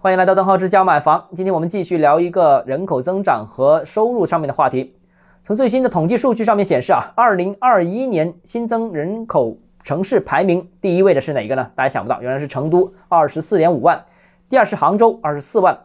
[0.00, 1.26] 欢迎来到邓浩之教买房。
[1.34, 4.94] 今天我们继续聊一个人口增长和收入上面的话题。
[5.44, 11.68] 从最新的统计数据上面显示啊，二零二一年新增人口城市排名第一位的是哪个呢？
[11.74, 13.98] 大家想不到，原来是成都，二十四点五万；
[14.48, 15.76] 第二是杭州，二十四万。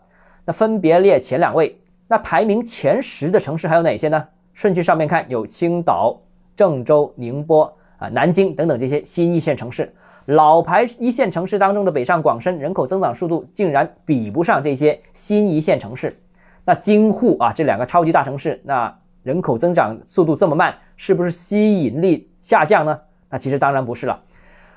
[0.45, 1.75] 那分别列前两位。
[2.07, 4.23] 那排名前十的城市还有哪些呢？
[4.53, 6.15] 顺序上面看，有青岛、
[6.55, 9.91] 郑州、宁波啊、南京等等这些新一线城市。
[10.25, 16.17] 老牌一线城市当中的北上广深人口增长速度竟然比不上这些新一线城市，
[16.63, 22.97] 那京沪啊这两个超级大城市，那人口增长速度这么慢，是不是吸引力下降呢？
[23.29, 24.17] 那其实当然不是了。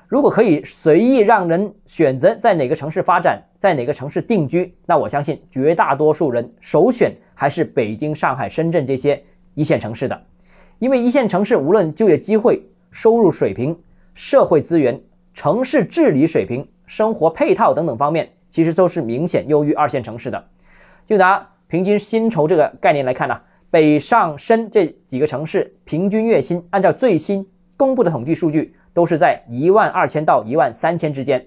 [0.07, 9.21] 如果可以随意让人选择在哪个城市发展，在哪个城市定居，那我相信绝大多数人首选还是北京、上海、深圳这些
[9.53, 10.21] 一线城市的，
[10.79, 13.77] 因为一线城市无论就业机会、收入水平、
[14.13, 14.99] 社会资源。
[15.37, 20.43] 城市治理水平、生活配套等等方面，其实都是明显优于二线城市的。
[21.05, 31.45] 就拿平均薪酬这个概念来看呢，北上深这几个城市平均月薪，按照最新公布的统计数据，都是在一万二千到一万三千之间。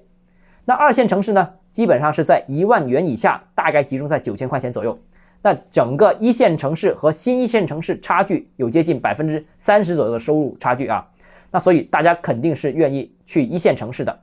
[0.64, 4.96] 那二线城市呢，基本上是在一万元以下，大概集中在九千块钱左右。
[5.42, 11.04] 那整个一线城市和新一线城市差距有接近百分之三十左右的收入差距啊。
[11.50, 14.20] 那所以大家肯定是愿意去一线城市的。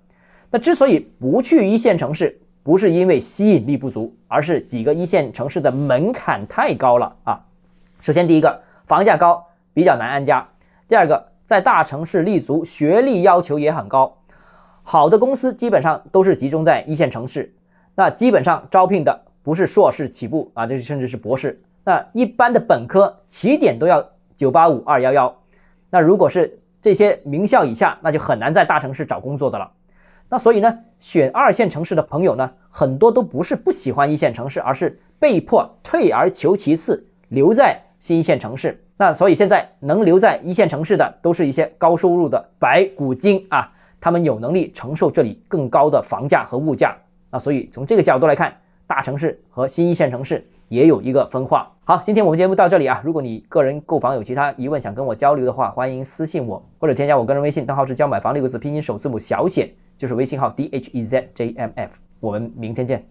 [0.49, 7.39] 那之所以不去一线城市，不是因为吸引力不足，而是几个一线城市的门槛太高了啊。
[7.99, 10.47] 首先，第一个房价高，比较难安家；
[10.87, 14.17] 第二个，在大城市立足，学历要求也很高，
[14.83, 17.53] 好的公司基本上都是集中在一线城市。
[17.95, 21.61] 那基本上招聘的不是硕士起步啊，这甚至是博士。
[21.83, 24.05] 那一般的本科起点都要
[24.35, 25.35] 九八五二幺幺。
[25.89, 29.71] 那如果是这些名校以下，那就很难在大城市找工作的了。
[30.29, 38.81] 那所以呢，选二线城市的朋友呢，很多都不是不喜欢一线城市，而是被迫退而求其次，留在新一线城市。
[38.97, 43.71] 那所以现在能留在一线城市的，都是一些高收入的白骨精啊，
[44.01, 46.95] 他们有能力承受这里更高的房价和物价。
[47.31, 48.53] 那所以从这个角度来看，
[48.85, 50.45] 大城市和新一线城市。
[50.69, 51.71] 也有一个分化。
[51.85, 53.01] 好，今天我们节目到这里啊。
[53.03, 61.91] 如果你个人购房有其他疑问想跟我交流的话，欢迎私信我或者添加我个人微信，账号是教买房六个字拼音首字母小写，就是微信号 d h e z j m f。
[62.19, 63.07] 我们明天见。